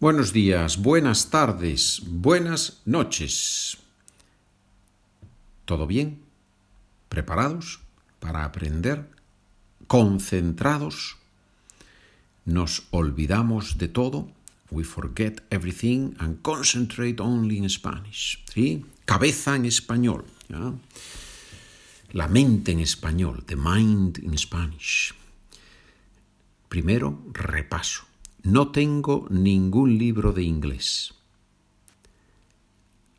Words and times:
Buenos 0.00 0.32
días, 0.32 0.76
buenas 0.76 1.28
tardes, 1.28 2.02
buenas 2.06 2.82
noches. 2.84 3.78
¿Todo 5.64 5.88
bien? 5.88 6.22
¿Preparados 7.08 7.80
para 8.20 8.44
aprender? 8.44 9.10
¿Concentrados? 9.88 11.16
¿Nos 12.44 12.84
olvidamos 12.92 13.76
de 13.76 13.88
todo? 13.88 14.30
We 14.70 14.84
forget 14.84 15.42
everything 15.50 16.14
and 16.20 16.42
concentrate 16.42 17.20
only 17.20 17.56
in 17.56 17.68
Spanish. 17.68 18.44
¿Sí? 18.54 18.86
Cabeza 19.04 19.56
en 19.56 19.64
español. 19.64 20.26
La 22.12 22.28
mente 22.28 22.70
en 22.70 22.78
español. 22.78 23.42
The 23.44 23.56
mind 23.56 24.20
in 24.22 24.38
Spanish. 24.38 25.12
Primero, 26.68 27.20
repaso. 27.32 28.04
No 28.42 28.68
tengo 28.68 29.26
ningún 29.30 29.98
libro 29.98 30.32
de 30.32 30.42
inglés. 30.42 31.12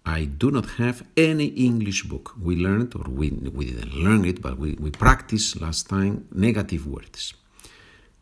I 0.05 0.25
do 0.25 0.49
not 0.49 0.65
have 0.79 1.05
any 1.15 1.53
English 1.55 2.07
book. 2.07 2.33
We 2.41 2.55
learned, 2.55 2.95
or 2.95 3.09
we, 3.09 3.29
we 3.29 3.65
didn't 3.65 3.93
learn 3.93 4.25
it, 4.25 4.41
but 4.41 4.57
we, 4.57 4.75
we 4.79 4.89
practiced 4.91 5.61
last 5.61 5.87
time 5.87 6.25
negative 6.31 6.87
words. 6.87 7.35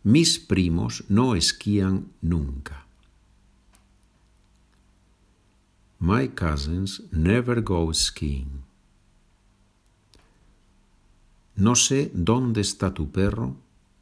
Mis 0.03 0.37
primos 0.37 1.03
no 1.09 1.35
esquían 1.35 2.11
nunca. 2.21 2.85
My 5.99 6.27
cousins 6.27 7.01
never 7.11 7.61
go 7.61 7.91
skiing. 7.93 8.63
No 11.55 11.75
sé 11.75 12.11
dónde 12.13 12.61
está 12.61 12.93
tu 12.93 13.11
perro, 13.11 13.55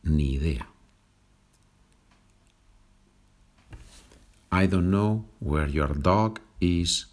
ni 0.03 0.33
idea. 0.33 0.67
I 4.61 4.67
don't 4.67 4.89
know 4.89 5.25
where 5.39 5.67
your 5.67 5.93
dog 6.09 6.39
is. 6.61 7.07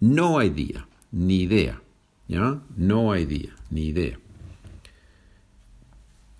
No 0.00 0.40
idea, 0.40 0.86
ni 1.12 1.42
idea. 1.42 1.80
¿Ya? 2.28 2.60
No 2.76 3.14
idea, 3.14 3.52
ni 3.70 3.88
idea. 3.88 4.16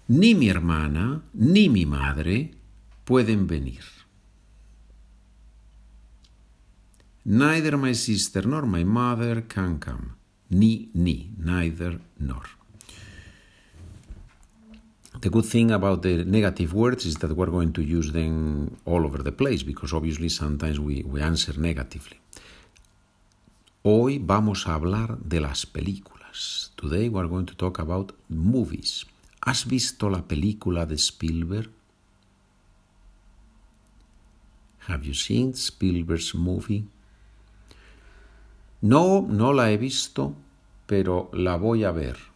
Ni 0.09 0.35
mi 0.35 0.49
hermana 0.49 1.23
ni 1.35 1.69
mi 1.69 1.85
madre 1.85 2.51
pueden 3.05 3.47
venir. 3.47 3.85
Neither 7.25 7.77
my 7.77 7.93
sister 7.93 8.47
nor 8.47 8.65
my 8.65 8.85
mother 8.85 9.43
can 9.43 9.79
come. 9.79 10.15
Ni, 10.51 10.89
ni, 10.95 11.31
neither, 11.37 12.01
nor. 12.19 12.58
The 15.21 15.31
good 15.31 15.47
thing 15.47 15.73
about 15.73 16.03
the 16.03 16.25
negative 16.25 16.73
words 16.73 17.05
is 17.05 17.17
that 17.17 17.37
we're 17.37 17.47
going 17.51 17.73
to 17.73 17.83
use 17.83 18.13
them 18.13 18.77
all 18.85 19.05
over 19.05 19.19
the 19.19 19.33
place 19.33 19.65
because 19.65 19.93
obviously 19.93 20.29
sometimes 20.29 20.79
we, 20.79 21.03
we 21.03 21.21
answer 21.21 21.59
negatively. 21.59 22.21
Hoy 23.83 24.21
vamos 24.23 24.69
a 24.69 24.75
hablar 24.75 25.19
de 25.19 25.41
las 25.41 25.67
películas. 25.67 26.71
Today 26.77 27.09
we're 27.09 27.27
going 27.27 27.47
to 27.47 27.57
talk 27.57 27.81
about 27.81 28.13
movies. 28.29 29.07
¿Has 29.45 29.67
visto 29.67 30.09
la 30.09 30.23
película 30.23 30.87
de 30.87 30.99
Spielberg? 30.99 31.69
Have 34.87 35.05
you 35.05 35.15
seen 35.15 35.53
Spielberg's 35.55 36.33
movie? 36.33 36.85
No, 38.83 39.27
no 39.29 39.53
la 39.53 39.73
he 39.73 39.79
visto, 39.79 40.37
pero 40.87 41.29
la 41.33 41.57
voy 41.57 41.83
a 41.83 41.91
ver. 41.91 42.28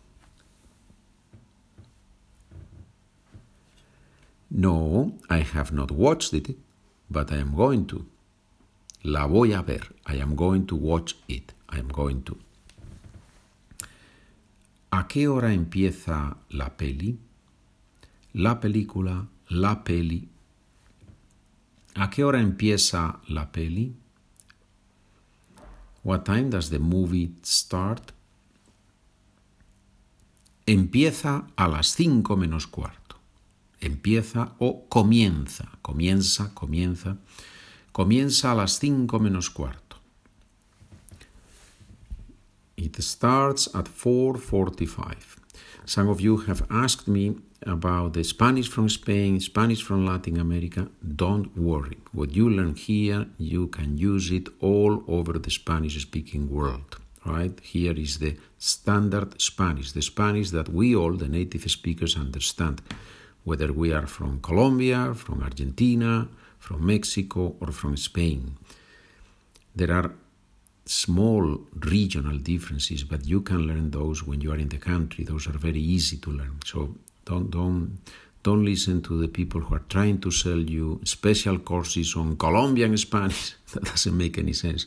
No, 4.55 5.19
I 5.31 5.39
have 5.39 5.73
not 5.73 5.91
watched 5.91 6.35
it, 6.35 6.59
but 7.11 7.33
I 7.33 7.37
am 7.37 7.55
going 7.57 7.87
to. 7.87 8.05
La 9.03 9.27
voy 9.27 9.55
a 9.55 9.63
ver. 9.63 9.81
I 10.07 10.17
am 10.17 10.37
going 10.37 10.67
to 10.67 10.77
watch 10.77 11.17
it. 11.27 11.55
I 11.71 11.79
am 11.79 11.89
going 11.89 12.23
to. 12.25 12.37
¿A 14.91 15.09
qué 15.09 15.27
hora 15.27 15.55
empieza 15.55 16.37
la 16.51 16.77
peli? 16.77 17.19
La 18.35 18.61
película, 18.61 19.27
la 19.49 19.83
peli. 19.85 20.29
¿A 21.95 22.11
qué 22.11 22.23
hora 22.23 22.39
empieza 22.39 23.21
la 23.29 23.51
peli? 23.51 23.97
What 26.05 26.25
time 26.25 26.51
does 26.51 26.69
the 26.69 26.79
movie 26.79 27.33
start? 27.43 28.13
Empieza 30.67 31.47
a 31.57 31.69
las 31.69 31.95
cinco 31.95 32.37
menos 32.37 32.67
cuarto. 32.67 33.02
Empieza 33.83 34.55
o 34.61 34.89
comienza, 34.89 35.69
comienza, 35.83 36.55
comienza. 36.55 37.17
Comienza 37.91 38.53
a 38.53 38.55
las 38.55 38.79
cinco 38.79 39.19
menos 39.19 39.51
cuarto. 39.51 39.97
It 42.77 42.97
starts 43.01 43.69
at 43.75 43.89
4:45. 43.89 45.41
Some 45.85 46.09
of 46.09 46.21
you 46.21 46.45
have 46.47 46.65
asked 46.71 47.09
me 47.09 47.35
about 47.67 48.15
the 48.15 48.23
Spanish 48.23 48.69
from 48.69 48.89
Spain, 48.89 49.41
Spanish 49.41 49.83
from 49.83 50.07
Latin 50.07 50.39
America. 50.39 50.89
Don't 51.01 51.49
worry. 51.57 51.99
What 52.13 52.37
you 52.37 52.49
learn 52.49 52.77
here, 52.77 53.27
you 53.37 53.67
can 53.67 53.99
use 53.99 54.31
it 54.31 54.49
all 54.61 55.03
over 55.09 55.41
the 55.41 55.51
Spanish 55.51 56.01
speaking 56.01 56.49
world. 56.49 56.99
Right? 57.25 57.59
Here 57.61 57.99
is 57.99 58.19
the 58.19 58.37
standard 58.59 59.41
Spanish, 59.41 59.93
the 59.93 60.03
Spanish 60.03 60.51
that 60.51 60.69
we 60.69 60.95
all, 60.95 61.17
the 61.17 61.29
native 61.29 61.69
speakers, 61.71 62.17
understand, 62.17 62.81
whether 63.45 63.73
we 63.73 63.93
are 63.93 64.07
from 64.07 64.41
Colombia, 64.41 65.15
from 65.15 65.43
Argentina, 65.43 66.29
from 66.59 66.87
Mexico, 66.87 67.57
or 67.61 67.73
from 67.73 67.97
Spain. 67.97 68.57
There 69.75 69.93
are 69.93 70.13
small 70.85 71.61
regional 71.75 72.39
differences, 72.39 73.05
but 73.05 73.27
you 73.27 73.41
can 73.41 73.67
learn 73.67 73.91
those 73.91 74.23
when 74.23 74.41
you 74.41 74.53
are 74.53 74.59
in 74.59 74.69
the 74.69 74.79
country. 74.79 75.25
Those 75.25 75.47
are 75.49 75.59
very 75.59 75.81
easy 75.81 76.19
to 76.19 76.31
learn. 76.31 76.61
So 76.65 76.95
don't 77.25 77.51
don't 77.51 77.99
don't 78.43 78.65
listen 78.65 79.03
to 79.03 79.21
the 79.21 79.29
people 79.29 79.61
who 79.61 79.75
are 79.75 79.85
trying 79.89 80.21
to 80.21 80.31
sell 80.31 80.59
you 80.59 81.01
special 81.05 81.59
courses 81.59 82.17
on 82.17 82.37
Colombian 82.37 82.97
Spanish. 82.97 83.55
that 83.73 83.85
doesn't 83.85 84.17
make 84.17 84.39
any 84.39 84.53
sense. 84.53 84.87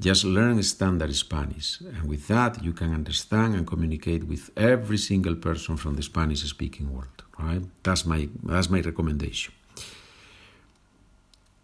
Just 0.00 0.24
learn 0.24 0.62
standard 0.62 1.14
Spanish, 1.14 1.78
and 1.82 2.08
with 2.08 2.26
that 2.28 2.64
you 2.64 2.72
can 2.72 2.94
understand 2.94 3.54
and 3.54 3.66
communicate 3.66 4.24
with 4.26 4.50
every 4.56 4.96
single 4.96 5.34
person 5.34 5.76
from 5.76 5.94
the 5.96 6.02
Spanish-speaking 6.02 6.90
world. 6.90 7.22
Right? 7.38 7.62
That's 7.82 8.06
my 8.06 8.28
that's 8.42 8.70
my 8.70 8.80
recommendation. 8.80 9.52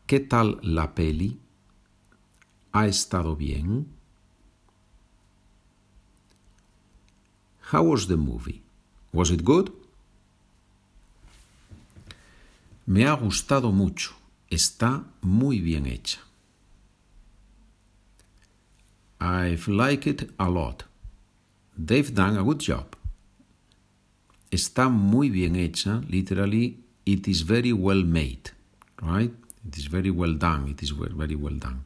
¿Qué 0.06 0.20
tal 0.20 0.58
la 0.62 0.94
peli? 0.94 1.38
¿Ha 2.72 2.86
estado 2.86 3.36
bien? 3.36 3.86
How 7.72 7.84
was 7.84 8.06
the 8.06 8.16
movie? 8.18 8.62
Was 9.12 9.30
it 9.30 9.44
good? 9.44 9.72
Me 12.86 13.06
ha 13.06 13.14
gustado 13.14 13.72
mucho. 13.72 14.14
Está 14.50 15.04
muy 15.22 15.60
bien 15.60 15.86
hecha. 15.86 16.25
I've 19.26 19.66
liked 19.66 20.06
it 20.06 20.30
a 20.38 20.48
lot. 20.48 20.84
They've 21.76 22.14
done 22.14 22.36
a 22.38 22.44
good 22.44 22.60
job. 22.60 22.96
Está 24.50 24.88
muy 24.88 25.30
bien 25.30 25.56
hecha, 25.56 26.00
literally, 26.08 26.78
it 27.04 27.26
is 27.26 27.42
very 27.42 27.72
well 27.72 28.04
made, 28.04 28.50
right? 29.02 29.32
It 29.66 29.76
is 29.76 29.86
very 29.86 30.10
well 30.10 30.34
done. 30.34 30.68
It 30.68 30.82
is 30.82 30.90
very 30.90 31.34
well 31.34 31.58
done. 31.58 31.84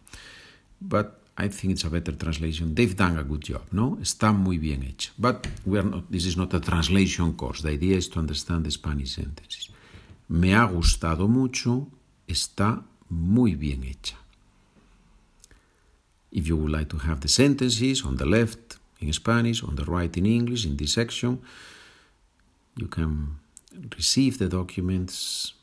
But 0.80 1.20
I 1.38 1.48
think 1.48 1.72
it's 1.72 1.84
a 1.84 1.90
better 1.90 2.12
translation. 2.12 2.74
They've 2.74 2.94
done 2.94 3.16
a 3.18 3.24
good 3.24 3.42
job, 3.42 3.62
no? 3.72 3.96
Está 4.02 4.32
muy 4.32 4.58
bien 4.58 4.82
hecha. 4.82 5.10
But 5.18 5.48
we 5.64 5.78
are 5.78 5.88
not, 5.88 6.10
this 6.10 6.26
is 6.26 6.36
not 6.36 6.52
a 6.52 6.60
translation 6.60 7.32
course. 7.32 7.62
The 7.62 7.70
idea 7.70 7.96
is 7.96 8.08
to 8.10 8.18
understand 8.18 8.66
the 8.66 8.70
Spanish 8.70 9.14
sentences. 9.14 9.70
Me 10.28 10.54
ha 10.54 10.66
gustado 10.66 11.26
mucho. 11.26 11.88
Está 12.28 12.84
muy 13.08 13.54
bien 13.54 13.82
hecha. 13.84 14.16
If 16.32 16.47
you 16.47 16.56
would 16.56 16.71
like 16.71 16.88
to 16.91 16.99
have 16.99 17.21
the 17.21 17.29
sentences 17.29 18.05
on 18.05 18.17
the 18.17 18.27
left 18.27 18.77
in 19.00 19.12
Spanish, 19.12 19.65
on 19.65 19.77
the 19.77 19.85
right 19.85 20.15
in 20.17 20.27
English, 20.27 20.67
in 20.67 20.77
this 20.77 20.93
section, 20.93 21.41
you 22.77 22.87
can 22.87 23.37
receive 23.97 24.38
the 24.38 24.49
documents 24.49 25.55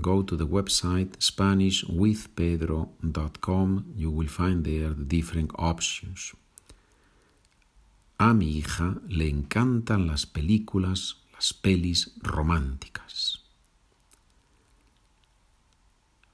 go 0.00 0.22
to 0.22 0.36
the 0.36 0.46
website 0.46 1.16
SpanishWithPedro.com. 1.18 3.94
You 3.96 4.10
will 4.10 4.28
find 4.28 4.64
there 4.64 4.90
the 4.90 5.04
different 5.04 5.50
options. 5.56 6.34
A 8.20 8.34
mi 8.34 8.60
hija 8.60 9.00
le 9.08 9.28
encantan 9.28 10.08
las 10.08 10.26
películas, 10.26 11.16
las 11.32 11.52
pelis 11.52 12.10
románticas. 12.22 13.38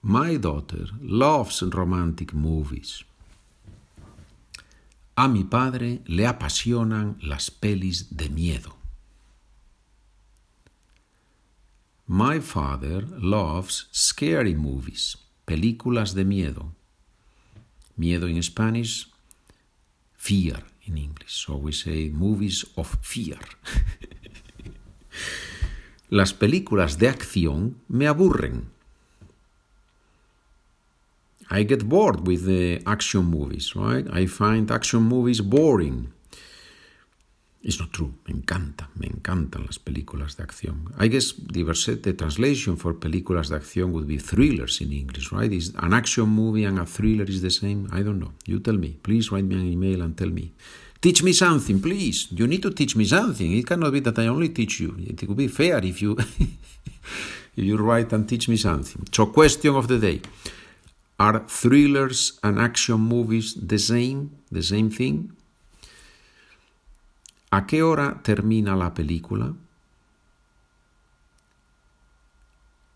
My 0.03 0.37
daughter 0.37 0.87
loves 1.01 1.63
romantic 1.63 2.35
movies. 2.35 3.05
A 5.17 5.29
mi 5.29 5.45
padre 5.45 6.03
le 6.07 6.27
apasionan 6.27 7.19
las 7.21 7.51
pelis 7.51 8.17
de 8.17 8.29
miedo. 8.29 8.77
My 12.07 12.41
father 12.41 13.07
loves 13.19 13.89
scary 13.93 14.55
movies. 14.55 15.19
películas 15.45 16.15
de 16.15 16.25
miedo. 16.25 16.75
Miedo 17.97 18.29
in 18.29 18.43
Spanish, 18.43 19.11
fear 20.15 20.65
in 20.87 20.99
English. 20.99 21.33
So 21.33 21.57
we 21.57 21.73
say 21.73 22.11
movies 22.11 22.67
of 22.77 22.99
fear. 23.03 23.39
Las 26.09 26.33
películas 26.33 26.99
de 26.99 27.09
acción 27.09 27.79
me 27.89 28.07
aburren. 28.07 28.71
I 31.51 31.63
get 31.63 31.89
bored 31.89 32.27
with 32.27 32.47
the 32.47 32.83
action 32.87 33.27
movies, 33.27 33.77
right? 33.77 34.07
I 34.13 34.27
find 34.27 34.71
action 34.71 35.03
movies 35.03 35.41
boring. 35.41 36.13
It's 37.63 37.81
not 37.81 37.93
true. 37.93 38.13
Me 38.27 38.35
encanta, 38.35 38.91
me 38.95 39.07
encantan 39.07 39.65
las 39.65 39.79
películas 39.79 40.37
de 40.37 40.43
acción. 40.43 40.93
I 40.99 41.09
guess 41.09 41.35
the, 41.35 41.65
the 42.03 42.13
translation 42.13 42.77
for 42.77 42.99
películas 43.01 43.49
de 43.49 43.57
acción 43.57 43.91
would 43.93 44.07
be 44.07 44.19
thrillers 44.19 44.83
in 44.83 44.93
English, 44.93 45.33
right? 45.33 45.51
Is 45.51 45.73
an 45.79 45.95
action 45.95 46.29
movie 46.29 46.65
and 46.65 46.79
a 46.79 46.85
thriller 46.85 47.25
is 47.25 47.41
the 47.41 47.51
same? 47.51 47.89
I 47.91 48.03
don't 48.03 48.19
know. 48.19 48.33
You 48.47 48.61
tell 48.61 48.77
me. 48.77 48.99
Please 49.03 49.33
write 49.33 49.45
me 49.45 49.55
an 49.55 49.67
email 49.67 50.03
and 50.03 50.17
tell 50.17 50.29
me. 50.29 50.53
Teach 51.01 51.23
me 51.23 51.33
something, 51.33 51.81
please. 51.81 52.29
You 52.31 52.47
need 52.47 52.63
to 52.63 52.71
teach 52.71 52.97
me 52.97 53.07
something. 53.07 53.57
It 53.57 53.67
cannot 53.67 53.93
be 53.93 54.01
that 54.01 54.19
I 54.19 54.27
only 54.27 54.51
teach 54.51 54.81
you. 54.81 54.97
It 54.99 55.27
would 55.27 55.37
be 55.37 55.49
fair 55.49 55.79
if 55.85 56.03
you 56.03 56.17
if 57.57 57.65
you 57.65 57.77
write 57.79 58.13
and 58.13 58.29
teach 58.29 58.49
me 58.49 58.57
something. 58.57 59.07
So, 59.11 59.27
question 59.27 59.75
of 59.75 59.89
the 59.89 59.99
day: 59.99 60.21
Are 61.19 61.45
thrillers 61.47 62.39
and 62.43 62.59
action 62.59 63.01
movies 63.01 63.55
the 63.55 63.79
same? 63.79 64.31
The 64.51 64.63
same 64.63 64.91
thing? 64.91 65.33
¿A 67.53 67.67
qué 67.67 67.83
hora 67.83 68.21
termina 68.23 68.75
la 68.77 68.93
película? 68.93 69.55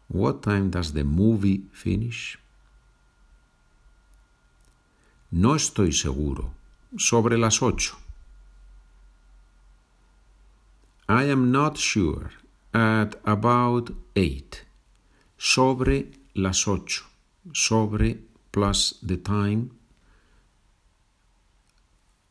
What 0.08 0.42
time 0.42 0.70
does 0.70 0.94
the 0.94 1.04
movie 1.04 1.68
finish? 1.72 2.38
No 5.30 5.54
estoy 5.54 5.92
seguro. 5.92 6.54
Sobre 6.96 7.36
las 7.36 7.62
ocho. 7.62 7.98
I 11.08 11.24
am 11.24 11.52
not 11.52 11.76
sure. 11.76 12.30
At 12.74 13.16
about 13.24 13.94
eight. 14.16 14.64
Sobre 15.36 16.10
las 16.34 16.66
ocho. 16.66 17.04
Sobre 17.52 18.20
plus 18.50 18.98
the 19.02 19.16
time. 19.18 19.70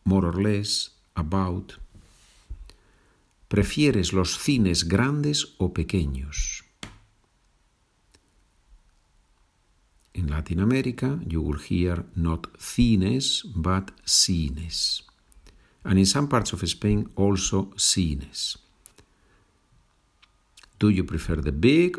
More 0.03 0.27
or 0.27 0.41
less. 0.41 0.91
About. 1.15 1.73
¿Prefieres 3.47 4.13
los 4.13 4.37
cines 4.37 4.87
grandes 4.87 5.55
o 5.57 5.73
pequeños? 5.73 6.63
In 10.13 10.29
Latin 10.29 10.59
America, 10.59 11.19
you 11.27 11.41
will 11.41 11.59
hear 11.59 12.05
not 12.15 12.47
cines, 12.59 13.43
but 13.55 13.91
cines. 14.05 15.03
And 15.83 15.97
in 15.97 16.05
some 16.05 16.27
parts 16.27 16.53
of 16.53 16.67
Spain, 16.69 17.09
also 17.15 17.71
cines. 17.77 18.57
Do 20.79 20.89
you 20.89 21.03
prefer 21.03 21.37
the 21.37 21.51
big 21.51 21.97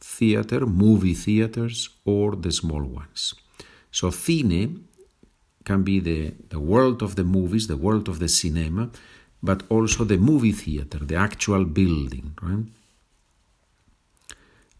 theater, 0.00 0.66
movie 0.66 1.14
theaters, 1.14 1.90
or 2.04 2.36
the 2.36 2.52
small 2.52 2.82
ones? 2.82 3.34
So, 3.90 4.10
cine 4.10 4.82
can 5.64 5.82
be 5.82 6.00
the, 6.00 6.34
the 6.48 6.60
world 6.60 7.02
of 7.02 7.16
the 7.16 7.24
movies, 7.24 7.66
the 7.66 7.76
world 7.76 8.08
of 8.08 8.18
the 8.18 8.28
cinema, 8.28 8.90
but 9.42 9.62
also 9.68 10.04
the 10.04 10.18
movie 10.18 10.52
theater, 10.52 10.98
the 10.98 11.16
actual 11.16 11.64
building. 11.64 12.36
Right? 12.42 12.66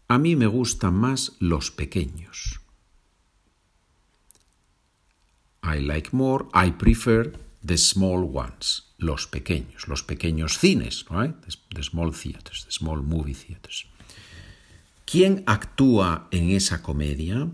A 0.09 0.17
mí 0.17 0.35
me 0.35 0.45
gustan 0.47 0.95
más 0.95 1.31
los 1.39 1.71
pequeños. 1.71 2.59
I 5.63 5.79
like 5.79 6.11
more, 6.11 6.47
I 6.53 6.71
prefer 6.71 7.31
the 7.63 7.77
small 7.77 8.23
ones, 8.23 8.81
los 8.97 9.27
pequeños, 9.27 9.87
los 9.87 10.03
pequeños 10.03 10.57
cines, 10.57 11.05
right? 11.09 11.33
The, 11.41 11.55
the 11.75 11.83
small 11.83 12.11
theaters, 12.11 12.65
the 12.65 12.71
small 12.71 12.97
movie 12.97 13.33
theaters. 13.33 13.85
¿Quién 15.11 15.43
actúa 15.45 16.29
en 16.31 16.51
esa 16.51 16.81
comedia? 16.81 17.51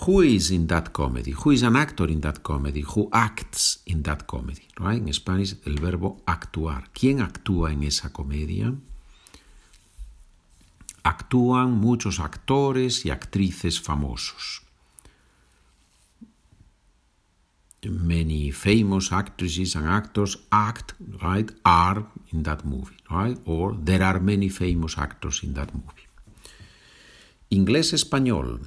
who 0.00 0.22
is 0.22 0.50
in 0.50 0.66
that 0.66 0.92
comedy, 0.92 1.32
who 1.32 1.52
is 1.52 1.62
an 1.62 1.76
actor 1.76 2.10
in 2.10 2.20
that 2.20 2.42
comedy, 2.42 2.82
who 2.82 3.08
acts 3.12 3.80
in 3.86 4.02
that 4.02 4.26
comedy, 4.26 4.66
right? 4.78 5.00
En 5.00 5.12
Spanish 5.12 5.56
el 5.64 5.76
verbo 5.76 6.22
actuar. 6.26 6.90
¿Quién 6.92 7.20
actúa 7.20 7.72
en 7.72 7.84
esa 7.84 8.12
comedia? 8.12 8.74
Actúan 11.04 11.70
muchos 11.72 12.18
actores 12.18 13.04
y 13.06 13.10
actrices 13.10 13.80
famosos. 13.80 14.62
Many 17.84 18.50
famous 18.50 19.12
actresses 19.12 19.76
and 19.76 19.86
actors 19.86 20.36
act, 20.50 20.94
right, 21.22 21.48
are 21.64 22.04
in 22.32 22.42
that 22.42 22.64
movie, 22.64 22.96
right? 23.08 23.38
Or 23.46 23.74
there 23.74 24.02
are 24.02 24.18
many 24.18 24.48
famous 24.48 24.98
actors 24.98 25.42
in 25.44 25.54
that 25.54 25.72
movie. 25.72 26.08
Inglés-español. 27.50 28.60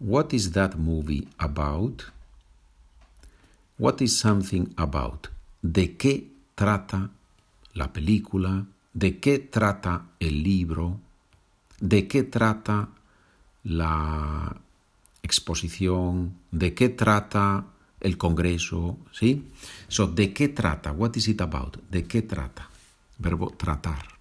What 0.00 0.34
is 0.34 0.50
that 0.52 0.76
movie 0.76 1.28
about? 1.38 2.10
What 3.78 4.02
is 4.02 4.18
something 4.18 4.74
about? 4.76 5.28
¿De 5.62 5.96
qué 5.96 6.26
trata 6.56 7.10
la 7.74 7.92
película? 7.92 8.66
¿De 8.92 9.20
qué 9.20 9.38
trata 9.38 10.06
el 10.18 10.42
libro? 10.42 10.98
¿De 11.78 12.08
qué 12.08 12.24
trata 12.24 12.88
la 13.62 14.56
exposición? 15.22 16.34
¿De 16.50 16.74
qué 16.74 16.88
trata 16.88 17.66
el 18.00 18.16
congreso? 18.16 18.98
¿Sí? 19.12 19.44
So, 19.88 20.06
¿de 20.06 20.32
qué 20.32 20.48
trata? 20.48 20.92
What 20.92 21.16
is 21.16 21.28
it 21.28 21.40
about? 21.40 21.78
¿De 21.90 22.04
qué 22.04 22.22
trata? 22.22 22.68
Verbo 23.18 23.50
tratar. 23.56 24.18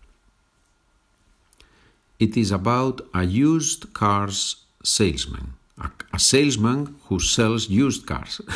It 2.17 2.35
is 2.35 2.51
about 2.51 3.09
a 3.13 3.23
used 3.23 3.93
cars 3.93 4.67
salesman 4.83 5.59
a, 5.79 5.91
a 6.11 6.19
salesman 6.19 6.95
who 7.07 7.19
sells 7.19 7.69
used 7.69 8.05
cars. 8.05 8.41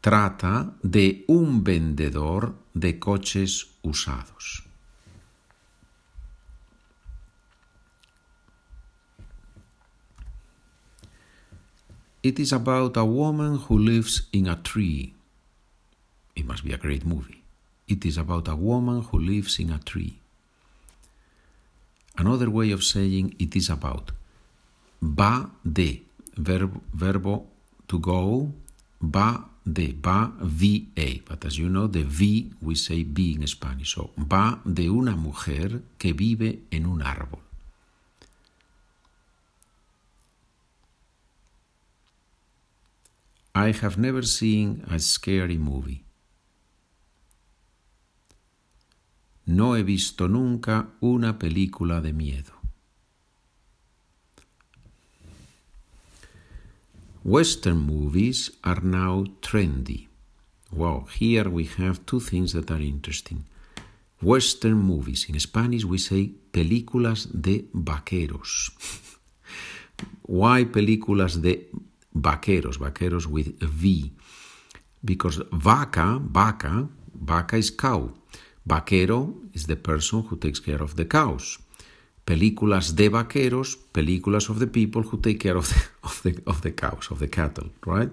Trata 0.00 0.74
de 0.82 1.24
un 1.28 1.62
vendedor 1.62 2.54
de 2.72 2.98
coches 2.98 3.66
usados. 3.82 4.69
It 12.22 12.38
is 12.38 12.52
about 12.52 12.96
a 12.98 13.04
woman 13.04 13.56
who 13.56 13.78
lives 13.78 14.28
in 14.32 14.46
a 14.46 14.56
tree. 14.56 15.14
It 16.36 16.44
must 16.44 16.64
be 16.64 16.72
a 16.72 16.76
great 16.76 17.06
movie. 17.06 17.42
It 17.88 18.04
is 18.04 18.18
about 18.18 18.46
a 18.48 18.54
woman 18.54 19.02
who 19.02 19.18
lives 19.18 19.58
in 19.58 19.70
a 19.70 19.78
tree. 19.78 20.18
Another 22.18 22.50
way 22.50 22.72
of 22.72 22.84
saying 22.84 23.34
it 23.38 23.56
is 23.56 23.70
about. 23.70 24.12
Va 25.00 25.50
de, 25.64 26.02
verb, 26.36 26.80
verbo 26.92 27.46
to 27.88 27.98
go, 27.98 28.52
va 29.00 29.48
de, 29.64 29.96
va 29.98 30.30
VA. 30.40 31.20
But 31.26 31.46
as 31.46 31.56
you 31.56 31.70
know, 31.70 31.86
the 31.86 32.02
V 32.02 32.52
we 32.60 32.74
say 32.74 33.02
be 33.02 33.32
in 33.32 33.46
Spanish. 33.46 33.94
So, 33.94 34.10
va 34.18 34.60
de 34.66 34.90
una 34.90 35.16
mujer 35.16 35.80
que 35.98 36.12
vive 36.12 36.60
en 36.70 36.84
un 36.84 37.00
árbol. 37.00 37.40
I 43.66 43.72
have 43.72 43.98
never 43.98 44.22
seen 44.22 44.84
a 44.90 44.98
scary 44.98 45.58
movie. 45.58 46.02
No 49.44 49.74
he 49.76 49.82
visto 49.82 50.28
nunca 50.28 50.88
una 51.02 51.38
película 51.38 52.00
de 52.00 52.14
miedo. 52.14 52.54
Western 57.22 57.78
movies 57.78 58.52
are 58.62 58.80
now 58.82 59.24
trendy. 59.42 60.08
Wow, 60.72 61.06
here 61.18 61.50
we 61.50 61.64
have 61.64 62.06
two 62.06 62.20
things 62.20 62.54
that 62.54 62.70
are 62.70 62.80
interesting. 62.80 63.44
Western 64.22 64.78
movies. 64.78 65.28
In 65.28 65.38
Spanish 65.38 65.84
we 65.84 65.98
say 65.98 66.32
películas 66.50 67.28
de 67.30 67.68
vaqueros. 67.74 68.72
Why 70.22 70.64
películas 70.64 71.42
de 71.42 71.68
vaqueros? 72.14 72.78
Vaqueros 72.78 73.26
with 73.26 73.62
a 73.62 73.66
V. 73.66 74.12
Because 75.04 75.42
vaca, 75.52 76.20
vaca, 76.20 76.88
vaca 77.14 77.56
is 77.56 77.70
cow. 77.70 78.12
Vaquero 78.66 79.34
is 79.54 79.66
the 79.66 79.76
person 79.76 80.22
who 80.22 80.36
takes 80.36 80.60
care 80.60 80.82
of 80.82 80.96
the 80.96 81.06
cows. 81.06 81.58
Películas 82.24 82.94
de 82.94 83.08
vaqueros, 83.08 83.78
películas 83.92 84.50
of 84.50 84.58
the 84.58 84.66
people 84.66 85.02
who 85.02 85.18
take 85.18 85.38
care 85.38 85.56
of 85.56 85.68
the, 85.68 85.82
of 86.04 86.22
the, 86.22 86.42
of 86.46 86.60
the 86.62 86.72
cows, 86.72 87.10
of 87.10 87.18
the 87.18 87.28
cattle, 87.28 87.70
right? 87.86 88.10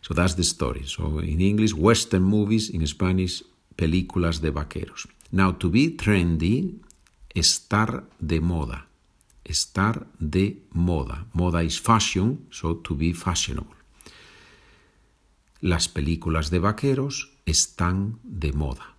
So 0.00 0.14
that's 0.14 0.34
the 0.34 0.42
story. 0.42 0.84
So 0.86 1.18
in 1.18 1.40
English, 1.40 1.74
Western 1.74 2.22
movies, 2.22 2.70
in 2.70 2.86
Spanish, 2.86 3.44
películas 3.76 4.40
de 4.40 4.50
vaqueros. 4.50 5.06
Now, 5.30 5.52
to 5.52 5.70
be 5.70 5.96
trendy, 5.96 6.80
estar 7.34 8.04
de 8.18 8.40
moda. 8.40 8.86
Estar 9.44 10.06
de 10.18 10.62
moda. 10.70 11.26
Moda 11.32 11.62
is 11.62 11.80
fashion, 11.80 12.46
so 12.50 12.76
to 12.76 12.94
be 12.94 13.12
fashionable. 13.12 13.76
Las 15.60 15.88
películas 15.88 16.50
de 16.50 16.58
vaqueros 16.58 17.32
están 17.46 18.18
de 18.22 18.52
moda. 18.52 18.96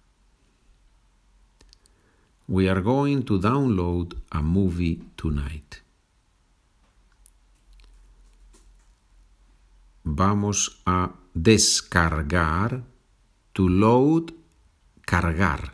We 2.48 2.70
are 2.70 2.82
going 2.82 3.24
to 3.24 3.40
download 3.40 4.18
a 4.30 4.42
movie 4.42 5.02
tonight. 5.16 5.82
Vamos 10.04 10.82
a 10.86 11.14
descargar, 11.34 12.84
to 13.54 13.70
load, 13.70 14.34
cargar, 15.06 15.74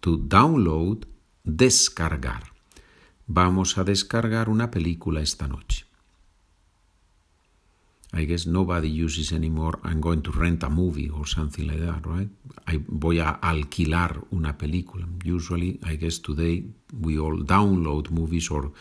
to 0.00 0.18
download, 0.18 1.06
descargar. 1.44 2.49
Vamos 3.32 3.78
a 3.78 3.84
descargar 3.84 4.48
una 4.48 4.72
película 4.72 5.20
esta 5.20 5.46
noche. 5.46 5.84
I 8.12 8.24
guess 8.26 8.44
nobody 8.44 8.88
uses 8.88 9.30
anymore 9.30 9.78
I'm 9.84 10.00
going 10.00 10.22
to 10.22 10.32
rent 10.32 10.64
a 10.64 10.68
movie 10.68 11.08
or 11.10 11.28
something 11.28 11.64
like 11.64 11.78
that, 11.78 12.04
right? 12.06 12.28
I, 12.66 12.80
voy 12.88 13.20
a 13.20 13.38
alquilar 13.40 14.26
una 14.32 14.58
película. 14.58 15.06
Usually, 15.24 15.78
I 15.84 15.94
guess 15.94 16.18
today 16.18 16.64
we 17.00 17.20
all 17.20 17.38
download 17.44 18.10
movies 18.10 18.50
or 18.50 18.72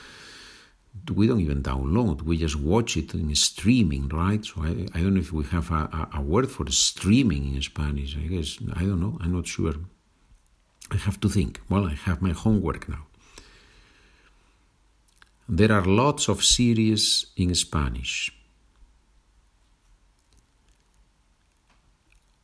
we 1.14 1.28
don't 1.28 1.42
even 1.42 1.62
download, 1.62 2.24
we 2.24 2.36
just 2.36 2.56
watch 2.56 2.98
it 2.98 3.14
in 3.14 3.36
streaming, 3.36 4.10
right? 4.10 4.44
So 4.44 4.64
I, 4.64 4.88
I 4.96 5.04
don't 5.04 5.14
know 5.14 5.20
if 5.20 5.32
we 5.32 5.44
have 5.46 5.70
a, 5.70 6.10
a, 6.12 6.22
word 6.22 6.50
for 6.50 6.66
streaming 6.72 7.54
in 7.54 7.62
Spanish. 7.62 8.18
I 8.18 8.26
guess, 8.26 8.58
I 8.74 8.80
don't 8.80 9.00
know, 9.00 9.16
I'm 9.22 9.32
not 9.32 9.46
sure. 9.46 9.76
I 10.90 10.98
have 10.98 11.20
to 11.20 11.30
think. 11.30 11.62
Well, 11.70 11.86
I 11.86 11.94
have 11.94 12.20
my 12.24 12.32
homework 12.32 12.90
now. 12.90 13.06
There 15.52 15.72
are 15.72 15.84
lots 15.84 16.30
of 16.30 16.44
series 16.46 17.26
in 17.36 17.56
Spanish. 17.56 18.32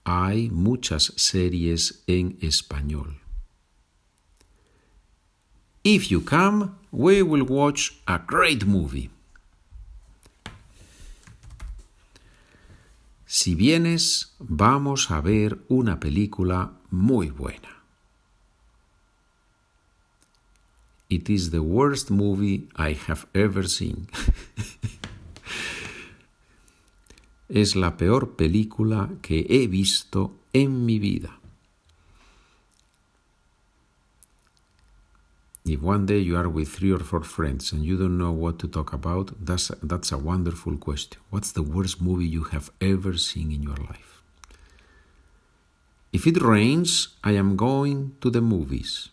Hay 0.04 0.50
muchas 0.50 1.14
series 1.16 2.02
en 2.08 2.40
español. 2.42 3.20
If 5.84 6.10
you 6.10 6.22
come, 6.22 6.80
we 6.92 7.22
will 7.22 7.44
watch 7.44 7.92
a 8.08 8.18
great 8.18 8.66
movie. 8.66 9.12
Si 13.28 13.54
vienes, 13.54 14.34
vamos 14.40 15.12
a 15.12 15.22
ver 15.22 15.60
una 15.70 16.00
película 16.00 16.72
muy 16.90 17.30
buena. 17.30 17.75
It 21.10 21.30
is 21.30 21.52
the 21.52 21.62
worst 21.62 22.10
movie 22.10 22.68
I 22.76 22.94
have 22.94 23.28
ever 23.34 23.68
seen. 23.68 24.08
es 27.50 27.76
la 27.76 27.96
peor 27.96 28.36
película 28.36 29.10
que 29.22 29.46
he 29.48 29.68
visto 29.68 30.36
en 30.54 30.86
mi 30.86 31.00
vida. 31.00 31.40
If 35.64 35.82
one 35.82 36.06
day 36.06 36.20
you 36.20 36.38
are 36.38 36.48
with 36.48 36.70
three 36.70 36.92
or 36.92 37.00
four 37.00 37.24
friends 37.24 37.72
and 37.72 37.84
you 37.84 37.98
don't 37.98 38.20
know 38.20 38.32
what 38.32 38.60
to 38.60 38.68
talk 38.68 38.94
about, 38.94 39.34
that's, 39.44 39.72
that's 39.82 40.12
a 40.12 40.18
wonderful 40.18 40.78
question. 40.78 41.20
What's 41.32 41.52
the 41.52 41.64
worst 41.64 42.00
movie 42.00 42.28
you 42.28 42.44
have 42.44 42.70
ever 42.80 43.18
seen 43.18 43.52
in 43.52 43.64
your 43.64 43.78
life? 43.78 44.22
If 46.14 46.28
it 46.28 46.42
rains, 46.42 47.10
I 47.24 47.32
am 47.32 47.56
going 47.56 48.16
to 48.22 48.30
the 48.30 48.42
movies. 48.42 49.10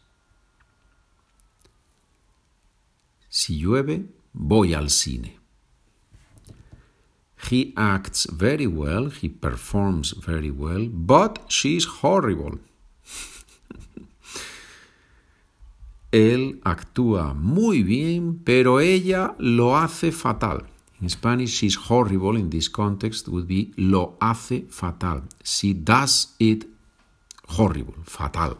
Si 3.34 3.56
llueve, 3.56 4.04
voy 4.34 4.74
al 4.74 4.90
cine. 4.90 5.38
He 7.50 7.72
acts 7.78 8.28
very 8.30 8.66
well, 8.66 9.10
he 9.10 9.30
performs 9.30 10.12
very 10.12 10.50
well, 10.50 10.86
but 10.92 11.40
she's 11.48 11.86
horrible. 12.02 12.58
Él 16.12 16.60
actúa 16.62 17.32
muy 17.32 17.82
bien, 17.82 18.38
pero 18.44 18.80
ella 18.80 19.34
lo 19.38 19.78
hace 19.78 20.12
fatal. 20.12 20.66
In 21.00 21.08
Spanish, 21.08 21.56
she's 21.56 21.78
horrible 21.88 22.38
in 22.38 22.50
this 22.50 22.68
context 22.68 23.28
would 23.28 23.48
be 23.48 23.72
lo 23.78 24.18
hace 24.20 24.66
fatal. 24.68 25.22
She 25.42 25.72
does 25.72 26.34
it 26.38 26.66
horrible, 27.48 27.94
fatal. 28.04 28.58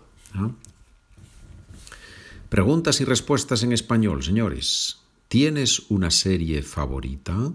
Preguntas 2.53 3.01
y 3.01 3.07
respuestas 3.07 3.63
en 3.63 3.73
español, 3.73 4.23
señores. 4.23 4.99
¿Tienes 5.29 5.89
una 5.89 6.11
serie 6.11 6.61
favorita? 6.61 7.51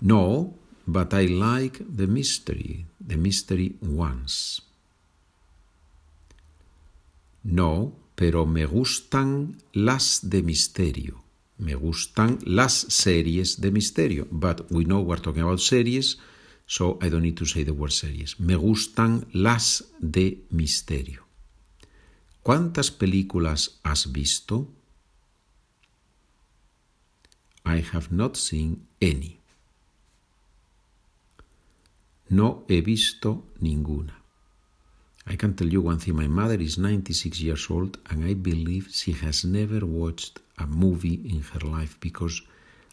No, 0.00 0.54
but 0.86 1.12
I 1.12 1.26
like 1.26 1.84
the 1.96 2.06
mystery, 2.06 2.86
the 3.04 3.16
mystery 3.16 3.74
ones. 3.82 4.62
No, 7.42 7.96
pero 8.14 8.46
me 8.46 8.64
gustan 8.66 9.60
las 9.72 10.20
de 10.30 10.44
misterio. 10.44 11.24
Me 11.58 11.74
gustan 11.74 12.38
las 12.44 12.74
series 12.74 13.60
de 13.60 13.72
misterio. 13.72 14.28
But 14.30 14.70
we 14.70 14.84
know 14.84 15.00
we're 15.00 15.20
talking 15.20 15.42
about 15.42 15.58
series, 15.58 16.16
so 16.66 16.96
I 17.02 17.08
don't 17.08 17.22
need 17.22 17.38
to 17.38 17.44
say 17.44 17.64
the 17.64 17.72
word 17.72 17.90
series. 17.90 18.38
Me 18.38 18.54
gustan 18.54 19.26
las 19.32 19.90
de 19.98 20.44
misterio. 20.50 21.21
¿Cuántas 22.42 22.90
películas 22.90 23.78
has 23.84 24.10
visto? 24.10 24.68
I 27.64 27.84
have 27.92 28.08
not 28.10 28.36
seen 28.36 28.86
any. 29.00 29.38
No 32.28 32.64
he 32.68 32.80
visto 32.80 33.44
ninguna. 33.60 34.18
I 35.24 35.36
can 35.36 35.54
tell 35.54 35.72
you 35.72 35.82
one 35.82 36.00
thing 36.00 36.16
my 36.16 36.26
mother 36.26 36.60
is 36.60 36.78
96 36.78 37.40
years 37.40 37.70
old, 37.70 37.98
and 38.10 38.24
I 38.24 38.34
believe 38.34 38.88
she 38.90 39.12
has 39.12 39.44
never 39.44 39.86
watched 39.86 40.40
a 40.58 40.66
movie 40.66 41.20
in 41.24 41.42
her 41.42 41.60
life 41.60 41.96
because 42.00 42.42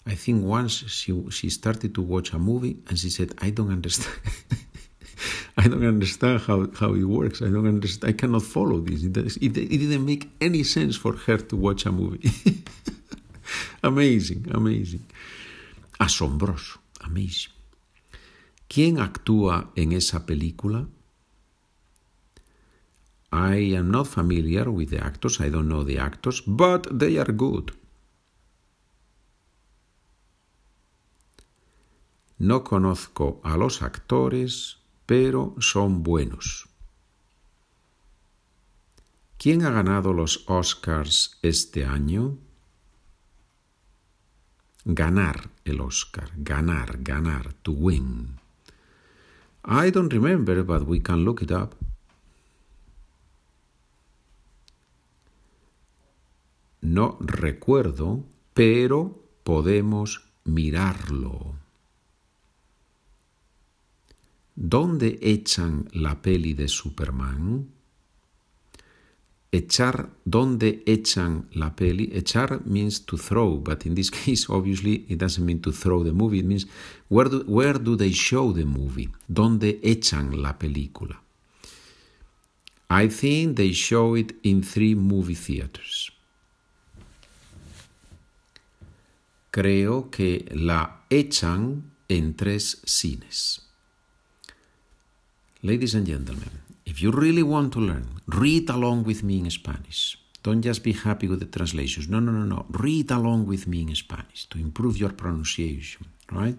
I 0.05 0.13
think 0.13 0.43
once 0.43 0.83
she, 0.87 1.11
she 1.31 1.49
started 1.49 1.95
to 1.95 2.01
watch 2.03 2.33
a 2.33 2.39
movie 2.39 2.77
and 2.87 2.99
she 2.99 3.09
said, 3.09 3.33
I 3.39 3.49
don't 3.49 3.71
understand. 3.71 4.15
I 5.59 5.67
don't 5.67 5.85
understand 5.85 6.39
how, 6.47 6.67
how 6.79 6.93
it 6.93 7.03
works. 7.03 7.41
I 7.41 7.49
don't 7.49 7.67
understand. 7.67 8.13
I 8.13 8.15
cannot 8.15 8.43
follow 8.43 8.79
this. 8.79 9.03
It, 9.03 9.17
it, 9.17 9.57
it 9.57 9.77
didn't 9.83 10.05
make 10.05 10.31
any 10.39 10.63
sense 10.63 10.95
for 10.95 11.17
her 11.25 11.37
to 11.37 11.55
watch 11.57 11.85
a 11.85 11.91
movie. 11.91 12.31
amazing, 13.83 14.47
amazing. 14.53 15.05
Asombroso, 15.99 16.79
amazing. 17.01 17.51
¿Quién 18.69 18.99
actúa 18.99 19.71
en 19.75 19.91
esa 19.91 20.25
película? 20.25 20.87
I 23.33 23.75
am 23.75 23.91
not 23.91 24.07
familiar 24.07 24.71
with 24.71 24.91
the 24.91 25.03
actors, 25.03 25.41
I 25.41 25.49
don't 25.49 25.67
know 25.67 25.83
the 25.83 25.99
actors, 25.99 26.41
but 26.47 26.87
they 26.89 27.17
are 27.17 27.33
good. 27.33 27.73
No 32.37 32.63
conozco 32.63 33.41
a 33.43 33.57
los 33.57 33.81
actores, 33.81 34.79
pero 35.09 35.55
son 35.57 36.03
buenos. 36.03 36.69
¿Quién 39.39 39.65
ha 39.65 39.71
ganado 39.71 40.13
los 40.13 40.47
Oscars 40.47 41.39
este 41.41 41.83
año? 41.83 42.37
Ganar 44.85 45.49
el 45.65 45.81
Oscar, 45.81 46.29
ganar, 46.37 46.99
ganar, 47.01 47.53
to 47.63 47.71
win. 47.71 48.37
I 49.65 49.89
don't 49.89 50.13
remember, 50.13 50.61
but 50.63 50.87
we 50.87 50.99
can 50.99 51.25
look 51.25 51.41
it 51.41 51.49
up. 51.49 51.73
No 56.81 57.17
recuerdo, 57.19 58.25
pero 58.53 59.23
podemos 59.43 60.21
mirarlo. 60.43 61.58
¿Dónde 64.61 65.17
echan 65.21 65.87
la 65.93 66.21
peli 66.21 66.53
de 66.53 66.67
Superman? 66.67 67.69
Echar, 69.53 70.09
¿dónde 70.25 70.83
echan 70.85 71.47
la 71.53 71.77
peli? 71.77 72.09
Echar 72.11 72.65
means 72.65 73.05
to 73.05 73.17
throw, 73.17 73.57
but 73.57 73.85
in 73.85 73.95
this 73.95 74.09
case, 74.25 74.49
obviously, 74.49 75.05
it 75.07 75.17
doesn't 75.17 75.45
mean 75.45 75.61
to 75.61 75.71
throw 75.71 76.03
the 76.03 76.11
movie. 76.11 76.39
It 76.39 76.45
means 76.45 76.67
where 77.07 77.29
do, 77.29 77.45
where 77.47 77.79
do 77.79 77.95
they 77.95 78.11
show 78.11 78.51
the 78.51 78.65
movie? 78.65 79.09
¿Dónde 79.29 79.79
echan 79.81 80.41
la 80.41 80.59
película? 80.59 81.21
I 82.89 83.07
think 83.07 83.55
they 83.55 83.71
show 83.71 84.13
it 84.15 84.35
in 84.43 84.61
three 84.61 84.93
movie 84.93 85.35
theaters. 85.35 86.11
Creo 89.51 90.11
que 90.11 90.45
la 90.51 91.05
echan 91.09 91.93
en 92.09 92.35
tres 92.35 92.81
cines. 92.85 93.68
Ladies 95.61 95.93
and 95.93 96.07
gentlemen, 96.07 96.61
if 96.85 97.01
you 97.01 97.11
really 97.11 97.43
want 97.43 97.73
to 97.73 97.81
learn, 97.81 98.21
read 98.27 98.69
along 98.69 99.03
with 99.03 99.23
me 99.23 99.39
in 99.39 99.51
Spanish. 99.51 100.17
Don't 100.41 100.61
just 100.61 100.83
be 100.83 100.93
happy 100.93 101.27
with 101.27 101.41
the 101.41 101.45
translations. 101.47 102.07
No, 102.07 102.21
no, 102.21 102.31
no, 102.31 102.45
no. 102.45 102.65
Read 102.69 103.11
along 103.11 103.45
with 103.45 103.67
me 103.67 103.81
in 103.81 103.93
Spanish 103.93 104.45
to 104.45 104.57
improve 104.57 104.97
your 104.97 105.11
pronunciation, 105.11 106.07
right? 106.31 106.57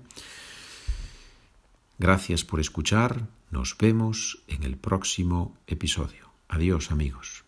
Gracias 1.99 2.45
por 2.45 2.61
escuchar. 2.61 3.26
Nos 3.50 3.75
vemos 3.78 4.45
en 4.49 4.64
el 4.64 4.76
próximo 4.76 5.57
episodio. 5.66 6.28
Adiós, 6.49 6.90
amigos. 6.90 7.45